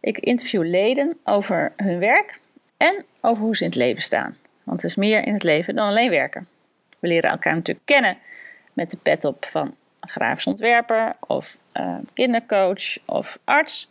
Ik 0.00 0.18
interview 0.18 0.64
leden 0.64 1.18
over 1.24 1.72
hun 1.76 1.98
werk 1.98 2.40
en 2.76 3.04
over 3.20 3.42
hoe 3.42 3.56
ze 3.56 3.64
in 3.64 3.70
het 3.70 3.78
leven 3.78 4.02
staan. 4.02 4.36
Want 4.62 4.82
er 4.82 4.88
is 4.88 4.96
meer 4.96 5.26
in 5.26 5.32
het 5.32 5.42
leven 5.42 5.74
dan 5.74 5.88
alleen 5.88 6.10
werken. 6.10 6.48
We 6.98 7.08
leren 7.08 7.30
elkaar 7.30 7.54
natuurlijk 7.54 7.86
kennen 7.86 8.18
met 8.72 8.90
de 8.90 8.96
pet 8.96 9.24
op 9.24 9.44
van 9.44 9.74
grafisch 10.08 10.46
ontwerper 10.46 11.14
of 11.26 11.56
uh, 11.80 11.98
kindercoach 12.14 12.98
of 13.06 13.38
arts. 13.44 13.90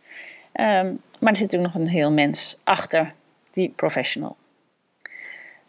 Um, 0.54 1.02
maar 1.20 1.32
er 1.32 1.38
zit 1.38 1.52
natuurlijk 1.52 1.74
nog 1.74 1.82
een 1.82 1.88
heel 1.88 2.12
mens 2.12 2.58
achter 2.64 3.14
die 3.52 3.70
professional. 3.70 4.36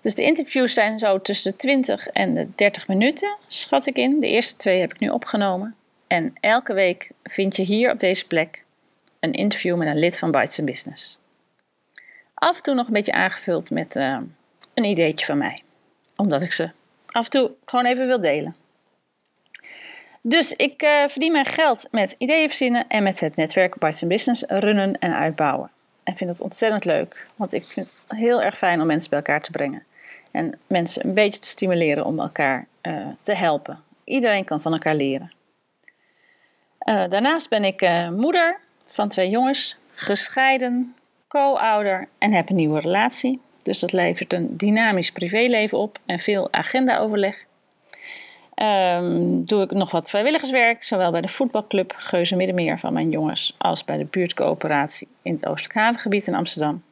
Dus 0.00 0.14
de 0.14 0.22
interviews 0.22 0.72
zijn 0.72 0.98
zo 0.98 1.18
tussen 1.18 1.50
de 1.50 1.56
20 1.56 2.06
en 2.06 2.34
de 2.34 2.48
30 2.54 2.88
minuten, 2.88 3.36
schat 3.46 3.86
ik 3.86 3.96
in. 3.96 4.20
De 4.20 4.26
eerste 4.26 4.56
twee 4.56 4.80
heb 4.80 4.92
ik 4.94 4.98
nu 4.98 5.08
opgenomen. 5.08 5.76
En 6.06 6.32
elke 6.40 6.74
week 6.74 7.10
vind 7.22 7.56
je 7.56 7.62
hier 7.62 7.90
op 7.90 7.98
deze 7.98 8.26
plek 8.26 8.64
een 9.20 9.32
interview 9.32 9.76
met 9.76 9.88
een 9.88 9.98
lid 9.98 10.18
van 10.18 10.30
Bites 10.30 10.64
Business. 10.64 11.18
Af 12.34 12.56
en 12.56 12.62
toe 12.62 12.74
nog 12.74 12.86
een 12.86 12.92
beetje 12.92 13.12
aangevuld 13.12 13.70
met 13.70 13.96
uh, 13.96 14.18
een 14.74 14.84
ideetje 14.84 15.26
van 15.26 15.38
mij. 15.38 15.62
Omdat 16.16 16.42
ik 16.42 16.52
ze 16.52 16.70
af 17.06 17.24
en 17.24 17.30
toe 17.30 17.50
gewoon 17.64 17.86
even 17.86 18.06
wil 18.06 18.20
delen. 18.20 18.56
Dus 20.22 20.52
ik 20.52 20.82
uh, 20.82 21.08
verdien 21.08 21.32
mijn 21.32 21.44
geld 21.44 21.88
met 21.90 22.14
ideeën 22.18 22.48
verzinnen 22.48 22.88
en 22.88 23.02
met 23.02 23.20
het 23.20 23.36
netwerk 23.36 23.78
Bites 23.78 24.06
Business 24.06 24.44
runnen 24.46 24.98
en 24.98 25.14
uitbouwen. 25.14 25.70
En 26.04 26.16
vind 26.16 26.30
het 26.30 26.40
ontzettend 26.40 26.84
leuk, 26.84 27.26
want 27.36 27.52
ik 27.52 27.64
vind 27.64 27.94
het 28.06 28.18
heel 28.18 28.42
erg 28.42 28.58
fijn 28.58 28.80
om 28.80 28.86
mensen 28.86 29.10
bij 29.10 29.18
elkaar 29.18 29.42
te 29.42 29.50
brengen. 29.50 29.84
En 30.30 30.58
mensen 30.66 31.06
een 31.06 31.14
beetje 31.14 31.40
te 31.40 31.46
stimuleren 31.46 32.04
om 32.04 32.20
elkaar 32.20 32.66
uh, 32.82 33.06
te 33.22 33.34
helpen. 33.34 33.82
Iedereen 34.04 34.44
kan 34.44 34.60
van 34.60 34.72
elkaar 34.72 34.94
leren. 34.94 35.32
Uh, 36.88 37.08
daarnaast 37.08 37.48
ben 37.48 37.64
ik 37.64 38.10
moeder 38.10 38.58
van 38.86 39.08
twee 39.08 39.30
jongens, 39.30 39.76
gescheiden, 39.94 40.94
co-ouder 41.28 42.08
en 42.18 42.32
heb 42.32 42.48
een 42.48 42.56
nieuwe 42.56 42.80
relatie. 42.80 43.40
Dus 43.62 43.78
dat 43.78 43.92
levert 43.92 44.32
een 44.32 44.56
dynamisch 44.56 45.12
privéleven 45.12 45.78
op 45.78 45.98
en 46.06 46.18
veel 46.18 46.52
agenda-overleg. 46.52 47.44
Ehm, 48.62 49.44
doe 49.44 49.62
ik 49.62 49.70
nog 49.70 49.90
wat 49.90 50.10
vrijwilligerswerk, 50.10 50.84
zowel 50.84 51.10
bij 51.10 51.20
de 51.20 51.28
voetbalclub 51.28 51.94
Geuze 51.96 52.36
Middenmeer 52.36 52.78
van 52.78 52.92
mijn 52.92 53.10
jongens 53.10 53.54
als 53.58 53.84
bij 53.84 53.96
de 53.96 54.04
buurtcoöperatie 54.04 55.08
in 55.22 55.34
het 55.34 55.46
Oostelijk 55.46 55.74
Havengebied 55.74 56.26
in 56.26 56.34
Amsterdam. 56.34 56.82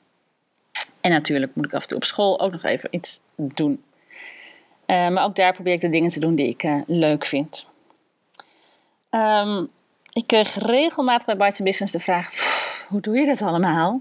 En 1.00 1.10
natuurlijk 1.10 1.54
moet 1.54 1.64
ik 1.64 1.74
af 1.74 1.82
en 1.82 1.88
toe 1.88 1.96
op 1.96 2.04
school 2.04 2.40
ook 2.40 2.52
nog 2.52 2.64
even 2.64 2.88
iets 2.92 3.20
doen. 3.36 3.82
Uh, 4.86 5.08
maar 5.08 5.24
ook 5.24 5.36
daar 5.36 5.52
probeer 5.52 5.72
ik 5.72 5.80
de 5.80 5.88
dingen 5.88 6.10
te 6.10 6.20
doen 6.20 6.34
die 6.34 6.48
ik 6.48 6.62
uh, 6.62 6.80
leuk 6.86 7.26
vind. 7.26 7.66
Um, 9.10 9.70
ik 10.12 10.26
kreeg 10.26 10.54
regelmatig 10.54 11.26
bij 11.26 11.36
Bites 11.36 11.60
Business 11.60 11.92
de 11.92 12.00
vraag: 12.00 12.30
hoe 12.88 13.00
doe 13.00 13.16
je 13.16 13.26
dat 13.26 13.42
allemaal? 13.42 14.00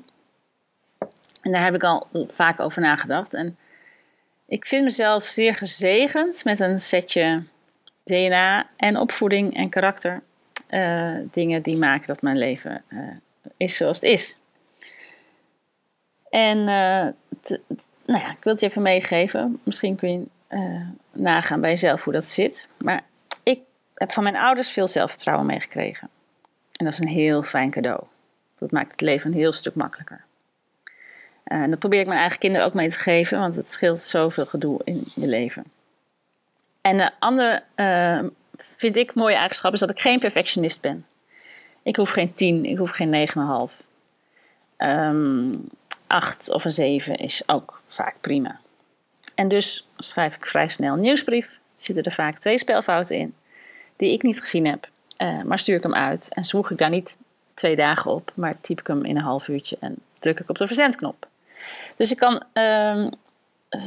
En 1.42 1.52
daar 1.52 1.64
heb 1.64 1.76
ik 1.76 1.84
al 1.84 2.08
vaak 2.28 2.60
over 2.60 2.82
nagedacht. 2.82 3.34
En 3.34 3.58
ik 4.48 4.66
vind 4.66 4.84
mezelf 4.84 5.24
zeer 5.24 5.56
gezegend 5.56 6.44
met 6.44 6.60
een 6.60 6.80
setje 6.80 7.44
DNA 8.10 8.68
en 8.78 8.98
opvoeding 8.98 9.56
en 9.56 9.70
karakter. 9.70 10.22
Uh, 10.70 11.16
dingen 11.32 11.62
die 11.62 11.78
maken 11.78 12.08
dat 12.08 12.22
mijn 12.22 12.38
leven 12.38 12.84
uh, 12.90 13.00
is 13.58 13.76
zoals 13.76 13.96
het 13.96 14.06
is. 14.12 14.38
En 16.30 16.58
uh, 16.58 16.66
nou 18.06 18.24
ja, 18.24 18.32
ik 18.32 18.44
wil 18.44 18.54
het 18.54 18.62
je 18.62 18.68
even 18.68 18.82
meegeven. 18.82 19.60
Misschien 19.64 19.96
kun 19.96 20.12
je 20.12 20.26
nagaan 21.12 21.62
bij 21.62 21.70
jezelf 21.70 22.04
hoe 22.04 22.14
dat 22.14 22.26
zit. 22.26 22.68
Maar 22.78 23.04
ik 23.44 23.60
heb 23.94 24.12
van 24.12 24.24
mijn 24.24 24.36
ouders 24.36 24.70
veel 24.70 24.88
zelfvertrouwen 24.88 25.46
meegekregen. 25.46 26.10
En 26.80 26.86
dat 26.86 26.94
is 26.94 27.00
een 27.00 27.08
heel 27.08 27.44
fijn 27.44 27.72
cadeau. 27.72 28.04
Dat 28.58 28.72
maakt 28.72 28.92
het 28.92 29.02
leven 29.02 29.32
een 29.32 29.38
heel 29.38 29.54
stuk 29.54 29.76
makkelijker. 29.76 30.26
Eh, 31.44 31.62
en 31.62 31.70
dat 31.70 31.80
probeer 31.80 32.00
ik 32.00 32.08
mijn 32.08 32.20
eigen 32.20 32.40
kinderen 32.40 32.68
ook 32.68 32.74
mee 32.74 32.90
te 32.90 33.00
geven, 33.00 33.40
want 33.40 33.56
het 33.56 33.72
scheelt 33.72 34.02
zoveel 34.02 34.46
gedoe 34.46 34.82
in 34.84 35.04
je 35.16 35.28
leven. 35.28 35.64
En 36.82 36.98
de 36.98 37.12
andere, 37.20 37.64
uh, 37.76 38.20
vind 38.76 38.96
ik, 38.96 39.14
mooie 39.14 39.36
eigenschap 39.36 39.74
is 39.74 39.80
dat 39.80 39.90
ik 39.90 40.02
geen 40.02 40.20
perfectionist 40.20 40.82
ben. 40.82 41.06
Ik 41.84 41.96
hoef 41.96 42.10
geen 42.10 42.34
10, 42.34 42.66
ik 42.66 42.78
hoef 42.78 42.90
geen 42.90 43.28
9,5. 43.70 43.86
Um, 44.78 45.52
8 46.08 46.50
of 46.50 46.66
een 46.66 46.72
7 46.72 47.16
is 47.16 47.44
ook 47.46 47.82
vaak 47.88 48.16
prima. 48.22 48.60
En 49.36 49.48
dus 49.48 49.88
schrijf 49.98 50.36
ik 50.36 50.46
vrij 50.46 50.68
snel 50.68 50.94
een 50.94 51.00
nieuwsbrief. 51.00 51.60
Zitten 51.76 52.04
er 52.04 52.12
vaak 52.12 52.38
twee 52.38 52.58
spelfouten 52.58 53.18
in, 53.18 53.36
die 53.96 54.14
ik 54.14 54.22
niet 54.22 54.40
gezien 54.40 54.66
heb. 54.66 54.90
Uh, 55.18 55.42
maar 55.42 55.60
stuur 55.60 55.76
ik 55.76 55.84
hem 55.84 55.94
uit 55.94 56.34
en 56.34 56.44
zwoeg 56.44 56.72
ik 56.72 56.78
daar 56.78 56.90
niet 56.90 57.18
twee 57.54 57.76
dagen 57.76 58.12
op, 58.12 58.32
maar 58.36 58.60
typ 58.62 58.80
ik 58.80 58.88
hem 58.88 59.06
in 59.06 59.16
een 59.16 59.24
half 59.24 59.48
uurtje 59.48 59.78
en 59.80 59.96
druk 60.20 60.40
ik 60.40 60.50
op 60.50 60.58
de 60.58 60.68
verzendknop. 60.68 61.28
Dus 61.96 62.12
ik 62.12 62.18
kan 62.18 62.44
um, 62.54 63.10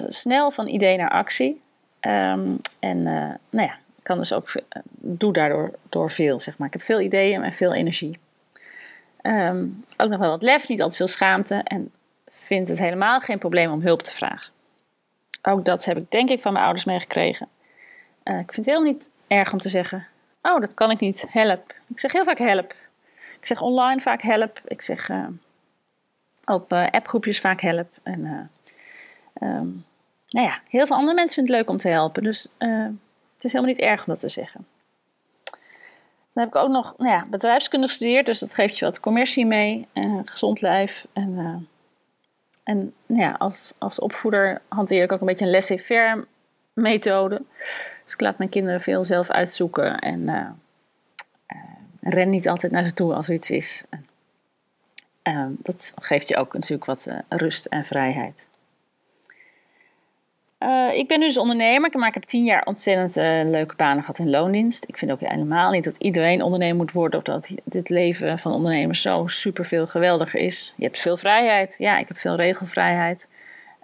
snel 0.08 0.50
van 0.50 0.66
idee 0.66 0.96
naar 0.96 1.10
actie. 1.10 1.60
Um, 2.06 2.60
en 2.78 2.98
uh, 2.98 3.30
nou 3.50 3.66
ja, 3.68 3.78
kan 4.02 4.18
dus 4.18 4.32
ook, 4.32 4.54
uh, 4.54 4.82
doe 4.92 5.32
daardoor 5.32 5.70
door 5.88 6.10
veel, 6.10 6.40
zeg 6.40 6.58
maar. 6.58 6.66
Ik 6.66 6.72
heb 6.72 6.82
veel 6.82 7.00
ideeën 7.00 7.42
en 7.42 7.52
veel 7.52 7.74
energie. 7.74 8.18
Um, 9.22 9.84
ook 9.96 10.08
nog 10.08 10.18
wel 10.18 10.30
wat 10.30 10.42
lef, 10.42 10.68
niet 10.68 10.80
altijd 10.80 10.96
veel 10.96 11.06
schaamte. 11.06 11.60
En 11.64 11.90
vind 12.30 12.68
het 12.68 12.78
helemaal 12.78 13.20
geen 13.20 13.38
probleem 13.38 13.72
om 13.72 13.80
hulp 13.80 14.02
te 14.02 14.12
vragen. 14.12 14.52
Ook 15.42 15.64
dat 15.64 15.84
heb 15.84 15.96
ik 15.96 16.10
denk 16.10 16.30
ik 16.30 16.40
van 16.40 16.52
mijn 16.52 16.64
ouders 16.64 16.86
meegekregen. 16.86 17.48
Uh, 18.24 18.38
ik 18.38 18.52
vind 18.52 18.66
het 18.66 18.74
helemaal 18.74 18.92
niet 18.92 19.10
erg 19.26 19.52
om 19.52 19.58
te 19.58 19.68
zeggen: 19.68 20.06
Oh, 20.42 20.60
dat 20.60 20.74
kan 20.74 20.90
ik 20.90 21.00
niet, 21.00 21.24
help. 21.28 21.74
Ik 21.88 22.00
zeg 22.00 22.12
heel 22.12 22.24
vaak 22.24 22.38
help. 22.38 22.74
Ik 23.16 23.46
zeg 23.46 23.60
online 23.60 24.00
vaak 24.00 24.22
help. 24.22 24.60
Ik 24.64 24.82
zeg 24.82 25.10
op 26.44 26.72
appgroepjes 26.72 27.40
vaak 27.40 27.60
help. 27.60 27.88
En 28.02 28.50
um, 29.40 29.84
nou 30.32 30.46
ja, 30.46 30.60
heel 30.68 30.86
veel 30.86 30.96
andere 30.96 31.14
mensen 31.14 31.34
vinden 31.34 31.54
het 31.54 31.62
leuk 31.62 31.72
om 31.72 31.80
te 31.80 31.88
helpen. 31.88 32.22
Dus 32.22 32.48
uh, 32.58 32.84
het 33.34 33.44
is 33.44 33.52
helemaal 33.52 33.74
niet 33.74 33.82
erg 33.82 34.00
om 34.00 34.06
dat 34.06 34.20
te 34.20 34.28
zeggen. 34.28 34.66
Dan 36.32 36.44
heb 36.44 36.54
ik 36.54 36.60
ook 36.60 36.70
nog 36.70 36.94
nou 36.98 37.10
ja, 37.10 37.26
bedrijfskunde 37.30 37.86
gestudeerd, 37.86 38.26
dus 38.26 38.38
dat 38.38 38.54
geeft 38.54 38.78
je 38.78 38.84
wat 38.84 39.00
commercie 39.00 39.46
mee, 39.46 39.88
gezond 40.24 40.60
lijf. 40.60 41.06
En, 41.12 41.68
en 42.64 42.94
nou 43.06 43.20
ja, 43.20 43.30
als, 43.38 43.74
als 43.78 43.98
opvoeder 43.98 44.62
hanteer 44.68 45.02
ik 45.02 45.12
ook 45.12 45.20
een 45.20 45.26
beetje 45.26 45.44
een 45.44 45.50
laissez-faire 45.50 46.26
methode. 46.72 47.42
Dus 48.04 48.12
ik 48.12 48.20
laat 48.20 48.38
mijn 48.38 48.50
kinderen 48.50 48.80
veel 48.80 49.04
zelf 49.04 49.30
uitzoeken 49.30 49.98
en 49.98 50.56
ren 52.00 52.30
niet 52.30 52.48
altijd 52.48 52.72
naar 52.72 52.84
ze 52.84 52.94
toe 52.94 53.14
als 53.14 53.28
er 53.28 53.34
iets 53.34 53.50
is. 53.50 53.84
Dat 55.48 55.92
geeft 55.96 56.28
je 56.28 56.36
ook 56.36 56.52
natuurlijk 56.52 56.84
wat 56.84 57.08
rust 57.28 57.66
en 57.66 57.84
vrijheid. 57.84 58.48
Uh, 60.62 60.98
ik 60.98 61.08
ben 61.08 61.20
dus 61.20 61.38
ondernemer, 61.38 61.98
maar 61.98 62.08
ik 62.08 62.14
heb 62.14 62.22
tien 62.22 62.44
jaar 62.44 62.64
ontzettend 62.64 63.16
uh, 63.16 63.50
leuke 63.50 63.74
banen 63.76 64.00
gehad 64.00 64.18
in 64.18 64.30
loondienst. 64.30 64.88
Ik 64.88 64.98
vind 64.98 65.10
ook 65.10 65.20
helemaal 65.20 65.70
niet 65.70 65.84
dat 65.84 65.96
iedereen 65.98 66.42
ondernemer 66.42 66.76
moet 66.76 66.92
worden 66.92 67.18
of 67.18 67.24
dat 67.24 67.50
dit 67.64 67.88
leven 67.88 68.38
van 68.38 68.52
ondernemers 68.52 69.02
zo 69.02 69.26
super 69.26 69.64
veel 69.64 69.86
geweldiger 69.86 70.40
is. 70.40 70.74
Je 70.76 70.84
hebt 70.84 70.98
veel 70.98 71.16
vrijheid, 71.16 71.74
ja, 71.78 71.98
ik 71.98 72.08
heb 72.08 72.18
veel 72.18 72.34
regelvrijheid. 72.34 73.28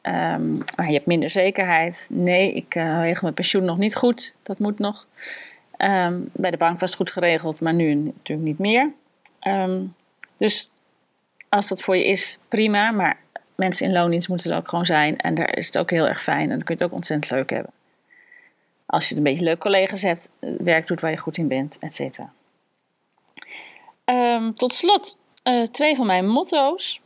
Um, 0.03 0.59
maar 0.77 0.87
je 0.87 0.93
hebt 0.93 1.07
minder 1.07 1.31
zekerheid. 1.31 2.09
Nee, 2.13 2.53
ik 2.53 2.75
regel 2.75 3.23
mijn 3.23 3.35
pensioen 3.35 3.65
nog 3.65 3.79
niet 3.79 3.97
goed, 3.97 4.35
dat 4.43 4.59
moet 4.59 4.79
nog. 4.79 5.07
Um, 5.79 6.31
bij 6.33 6.51
de 6.51 6.57
bank 6.57 6.81
was 6.81 6.89
het 6.89 6.99
goed 6.99 7.11
geregeld, 7.11 7.61
maar 7.61 7.75
nu 7.75 7.95
natuurlijk 7.95 8.49
niet 8.49 8.59
meer. 8.59 8.91
Um, 9.47 9.95
dus 10.37 10.71
als 11.49 11.69
dat 11.69 11.83
voor 11.83 11.97
je 11.97 12.07
is, 12.07 12.39
prima. 12.49 12.91
Maar 12.91 13.17
mensen 13.59 13.87
in 13.87 13.93
loondienst 13.93 14.29
moeten 14.29 14.51
er 14.51 14.57
ook 14.57 14.69
gewoon 14.69 14.87
zijn. 14.87 15.17
En 15.17 15.35
daar 15.35 15.57
is 15.57 15.67
het 15.67 15.79
ook 15.79 15.91
heel 15.91 16.09
erg 16.09 16.23
fijn. 16.23 16.43
En 16.43 16.49
dan 16.49 16.63
kun 16.63 16.75
je 16.75 16.83
het 16.83 16.83
ook 16.83 16.97
ontzettend 16.97 17.33
leuk 17.33 17.51
hebben. 17.51 17.73
Als 18.87 19.09
je 19.09 19.17
een 19.17 19.23
beetje 19.23 19.45
leuke 19.45 19.61
collega's 19.61 20.03
hebt, 20.03 20.29
werk 20.41 20.87
doet 20.87 21.01
waar 21.01 21.11
je 21.11 21.17
goed 21.17 21.37
in 21.37 21.49
bent, 21.49 21.79
et 21.81 21.95
cetera. 21.95 22.33
Um, 24.05 24.55
tot 24.55 24.73
slot, 24.73 25.17
uh, 25.45 25.63
twee 25.63 25.95
van 25.95 26.07
mijn 26.07 26.29
motto's. 26.29 27.01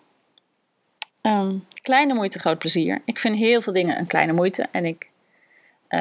Um, 1.23 1.67
kleine 1.83 2.15
moeite, 2.15 2.39
groot 2.39 2.59
plezier. 2.59 3.03
Ik 3.05 3.19
vind 3.19 3.37
heel 3.37 3.63
veel 3.63 3.73
dingen 3.73 3.99
een 3.99 4.07
kleine 4.07 4.33
moeite. 4.33 4.67
En 4.71 4.85
ik 4.85 5.09
uh, 5.89 6.01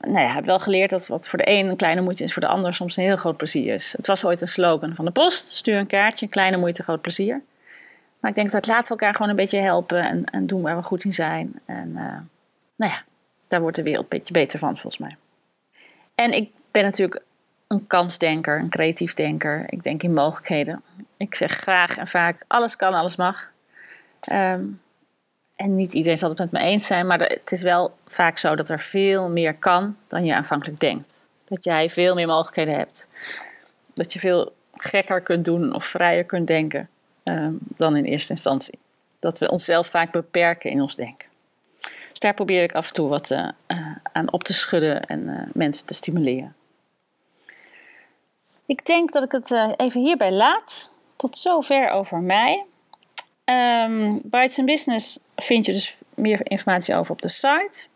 nou 0.00 0.24
ja, 0.24 0.34
heb 0.34 0.44
wel 0.44 0.58
geleerd 0.58 0.90
dat 0.90 1.06
wat 1.06 1.28
voor 1.28 1.38
de 1.38 1.50
een 1.50 1.66
een 1.66 1.76
kleine 1.76 2.00
moeite 2.00 2.24
is, 2.24 2.32
voor 2.32 2.42
de 2.42 2.48
ander 2.48 2.74
soms 2.74 2.96
een 2.96 3.04
heel 3.04 3.16
groot 3.16 3.36
plezier 3.36 3.74
is. 3.74 3.94
Het 3.96 4.06
was 4.06 4.24
ooit 4.24 4.40
een 4.40 4.48
slogan 4.48 4.94
van 4.94 5.04
de 5.04 5.10
post: 5.10 5.54
stuur 5.54 5.78
een 5.78 5.86
kaartje, 5.86 6.28
kleine 6.28 6.56
moeite, 6.56 6.82
groot 6.82 7.00
plezier. 7.00 7.42
Maar 8.26 8.34
ik 8.34 8.40
denk 8.40 8.52
dat 8.54 8.66
laten 8.66 8.84
we 8.84 8.90
elkaar 8.90 9.14
gewoon 9.14 9.28
een 9.28 9.36
beetje 9.36 9.58
helpen 9.58 10.02
en, 10.02 10.24
en 10.24 10.46
doen 10.46 10.62
waar 10.62 10.76
we 10.76 10.82
goed 10.82 11.04
in 11.04 11.12
zijn. 11.12 11.60
En 11.64 11.88
uh, 11.88 12.18
nou 12.76 12.92
ja, 12.92 13.02
daar 13.48 13.60
wordt 13.60 13.76
de 13.76 13.82
wereld 13.82 14.02
een 14.02 14.18
beetje 14.18 14.32
beter 14.32 14.58
van, 14.58 14.78
volgens 14.78 14.98
mij. 14.98 15.16
En 16.14 16.32
ik 16.32 16.50
ben 16.70 16.84
natuurlijk 16.84 17.22
een 17.66 17.86
kansdenker, 17.86 18.58
een 18.58 18.68
creatief 18.68 19.14
denker. 19.14 19.64
Ik 19.68 19.82
denk 19.82 20.02
in 20.02 20.12
mogelijkheden. 20.12 20.82
Ik 21.16 21.34
zeg 21.34 21.52
graag 21.52 21.96
en 21.96 22.08
vaak: 22.08 22.44
alles 22.46 22.76
kan, 22.76 22.94
alles 22.94 23.16
mag. 23.16 23.50
Um, 24.32 24.80
en 25.56 25.74
niet 25.74 25.92
iedereen 25.92 26.18
zal 26.18 26.28
het 26.28 26.38
met 26.38 26.50
me 26.50 26.58
eens 26.58 26.86
zijn, 26.86 27.06
maar 27.06 27.20
het 27.20 27.52
is 27.52 27.62
wel 27.62 27.94
vaak 28.06 28.38
zo 28.38 28.54
dat 28.54 28.70
er 28.70 28.80
veel 28.80 29.30
meer 29.30 29.54
kan 29.54 29.96
dan 30.06 30.24
je 30.24 30.34
aanvankelijk 30.34 30.78
denkt. 30.78 31.26
Dat 31.44 31.64
jij 31.64 31.90
veel 31.90 32.14
meer 32.14 32.26
mogelijkheden 32.26 32.74
hebt. 32.74 33.08
Dat 33.94 34.12
je 34.12 34.18
veel 34.18 34.54
gekker 34.72 35.20
kunt 35.20 35.44
doen 35.44 35.74
of 35.74 35.84
vrijer 35.84 36.24
kunt 36.24 36.46
denken 36.46 36.88
uh, 37.28 37.48
dan 37.76 37.96
in 37.96 38.04
eerste 38.04 38.32
instantie. 38.32 38.78
Dat 39.18 39.38
we 39.38 39.50
onszelf 39.50 39.86
vaak 39.86 40.12
beperken 40.12 40.70
in 40.70 40.80
ons 40.80 40.96
denken. 40.96 41.28
Dus 41.80 42.18
daar 42.18 42.34
probeer 42.34 42.62
ik 42.62 42.72
af 42.72 42.86
en 42.86 42.92
toe 42.92 43.08
wat 43.08 43.30
uh, 43.30 43.48
uh, 43.68 43.96
aan 44.12 44.32
op 44.32 44.44
te 44.44 44.52
schudden 44.52 45.04
en 45.04 45.22
uh, 45.22 45.40
mensen 45.54 45.86
te 45.86 45.94
stimuleren. 45.94 46.54
Ik 48.66 48.86
denk 48.86 49.12
dat 49.12 49.22
ik 49.22 49.32
het 49.32 49.50
even 49.76 50.00
hierbij 50.00 50.32
laat. 50.32 50.92
Tot 51.16 51.38
zover 51.38 51.90
over 51.90 52.18
mij. 52.18 52.64
Um, 53.44 54.20
Bites 54.24 54.64
Business 54.64 55.18
vind 55.36 55.66
je 55.66 55.72
dus 55.72 55.96
meer 56.14 56.50
informatie 56.50 56.94
over 56.94 57.12
op 57.12 57.22
de 57.22 57.28
site. 57.28 57.86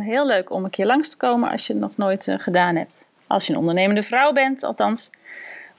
Heel 0.00 0.26
leuk 0.26 0.50
om 0.50 0.64
een 0.64 0.70
keer 0.70 0.86
langs 0.86 1.08
te 1.08 1.16
komen 1.16 1.50
als 1.50 1.66
je 1.66 1.72
het 1.72 1.82
nog 1.82 1.96
nooit 1.96 2.28
gedaan 2.30 2.76
hebt. 2.76 3.10
Als 3.26 3.46
je 3.46 3.52
een 3.52 3.58
ondernemende 3.58 4.02
vrouw 4.02 4.32
bent, 4.32 4.62
althans. 4.62 5.10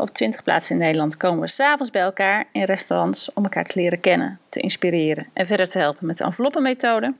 Op 0.02 0.10
20 0.10 0.44
plaatsen 0.44 0.76
in 0.76 0.82
Nederland 0.82 1.18
komen 1.18 1.40
we 1.40 1.48
s'avonds 1.48 1.92
bij 1.92 2.02
elkaar 2.02 2.46
in 2.52 2.64
restaurants 2.64 3.34
om 3.34 3.44
elkaar 3.44 3.66
te 3.66 3.80
leren 3.80 4.00
kennen, 4.00 4.40
te 4.50 4.60
inspireren 4.60 5.28
en 5.34 5.46
verder 5.46 5.68
te 5.68 5.80
helpen 5.80 6.06
met 6.06 6.18
de 6.18 6.24
enveloppenmethode. 6.24 7.14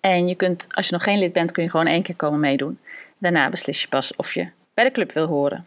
En 0.00 0.28
je 0.28 0.34
kunt, 0.34 0.66
als 0.70 0.86
je 0.86 0.92
nog 0.92 1.02
geen 1.02 1.18
lid 1.18 1.32
bent, 1.32 1.52
kun 1.52 1.62
je 1.62 1.70
gewoon 1.70 1.86
één 1.86 2.02
keer 2.02 2.16
komen 2.16 2.40
meedoen. 2.40 2.78
Daarna 3.18 3.48
beslis 3.48 3.82
je 3.82 3.88
pas 3.88 4.16
of 4.16 4.34
je 4.34 4.48
bij 4.74 4.84
de 4.84 4.90
club 4.90 5.12
wil 5.12 5.26
horen. 5.26 5.66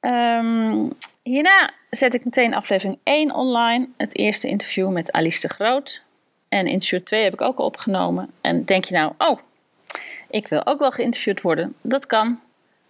Um, 0.00 0.92
hierna 1.22 1.70
zet 1.90 2.14
ik 2.14 2.24
meteen 2.24 2.54
aflevering 2.54 2.98
1 3.02 3.34
online. 3.34 3.88
Het 3.96 4.16
eerste 4.16 4.48
interview 4.48 4.90
met 4.90 5.12
Alice 5.12 5.40
de 5.40 5.48
Groot. 5.48 6.02
En 6.48 6.66
interview 6.66 7.00
2 7.00 7.22
heb 7.22 7.32
ik 7.32 7.40
ook 7.40 7.58
al 7.58 7.64
opgenomen. 7.64 8.30
En 8.40 8.64
denk 8.64 8.84
je 8.84 8.94
nou, 8.94 9.12
oh, 9.18 9.38
ik 10.30 10.48
wil 10.48 10.66
ook 10.66 10.78
wel 10.78 10.90
geïnterviewd 10.90 11.40
worden. 11.40 11.74
Dat 11.82 12.06
kan 12.06 12.40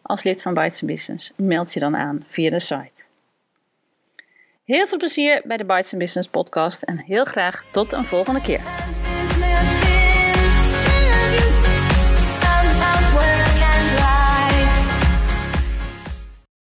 als 0.02 0.22
lid 0.22 0.42
van 0.42 0.54
Bites 0.54 0.80
Business. 0.80 1.32
Meld 1.36 1.72
je 1.72 1.80
dan 1.80 1.96
aan 1.96 2.24
via 2.26 2.50
de 2.50 2.60
site. 2.60 3.04
Heel 4.64 4.86
veel 4.86 4.98
plezier 4.98 5.42
bij 5.44 5.56
de 5.56 5.64
Bites 5.64 5.92
Business 5.96 6.28
podcast 6.28 6.82
en 6.82 6.98
heel 6.98 7.24
graag 7.24 7.64
tot 7.70 7.92
een 7.92 8.04
volgende 8.04 8.40
keer. 8.40 8.60